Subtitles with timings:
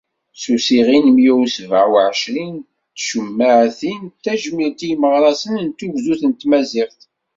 [0.41, 2.63] S usiɣi n mya u sebεa u εecrin n
[2.97, 6.99] tcumɛatin, d tajmilt i yimeɣrasen n tugdut d tmaziɣt.